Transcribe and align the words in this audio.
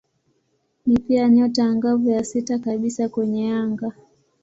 Ni 0.85 0.99
pia 0.99 1.29
nyota 1.29 1.63
angavu 1.65 2.09
ya 2.09 2.23
sita 2.23 2.59
kabisa 2.59 3.09
kwenye 3.09 3.53
anga. 3.53 3.91